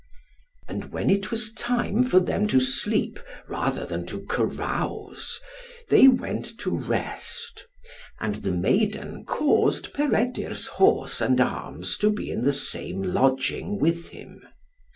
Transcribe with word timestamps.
And 0.67 0.85
when 0.85 1.11
it 1.11 1.29
was 1.29 1.53
time 1.53 2.03
for 2.03 2.19
them 2.19 2.47
to 2.47 2.59
sleep 2.59 3.19
rather 3.47 3.85
than 3.85 4.03
to 4.07 4.21
carouse, 4.21 5.39
they 5.89 6.07
went 6.07 6.57
to 6.61 6.71
rest. 6.75 7.67
And 8.19 8.37
the 8.37 8.49
maiden 8.51 9.25
caused 9.25 9.93
Peredur's 9.93 10.65
horse 10.65 11.21
and 11.21 11.39
arms 11.39 11.99
to 11.99 12.09
be 12.09 12.31
in 12.31 12.45
the 12.45 12.51
same 12.51 12.99
lodging 13.03 13.77
with 13.77 14.09
him. 14.09 14.41